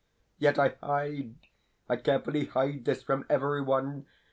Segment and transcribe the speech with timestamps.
[0.39, 1.35] Yet I hide,
[1.87, 4.07] I carefully hide, this from every one.